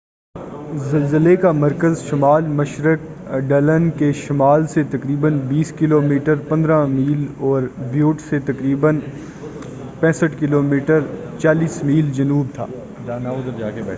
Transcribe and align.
زلزلے 0.91 1.35
کا 1.35 1.51
مرکز 1.51 2.01
شمال 2.09 2.45
مشرق 2.47 2.99
ڈلن 3.47 3.89
کے 3.97 4.11
شمال 4.13 4.67
سے 4.67 4.83
تقریباً 4.91 5.39
20 5.49 5.71
کلو 5.79 6.01
میٹر 6.01 6.35
15 6.49 6.85
میل، 6.89 7.25
اور 7.39 7.63
بیوٹ 7.91 8.21
سے 8.29 8.39
تقریباً 8.45 8.99
65 10.01 10.39
کلو 10.39 10.61
میٹر 10.61 10.99
40 11.39 11.83
میل 11.83 12.11
جنوب 12.13 12.55
تھا۔ 12.55 12.65